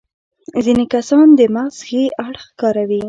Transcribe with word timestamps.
ځينې 0.63 0.85
کسان 0.93 1.27
د 1.37 1.41
مغز 1.55 1.77
ښي 1.87 2.03
اړخ 2.27 2.43
کاروي. 2.59 2.99